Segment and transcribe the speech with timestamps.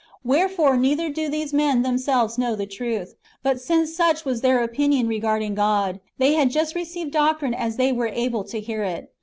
[0.23, 3.13] Wherefore neither do these men themselves know the truth;
[3.43, 7.91] but since such was their opinion regarding God, they had just received doctrine as they
[7.91, 9.11] were able to hear it.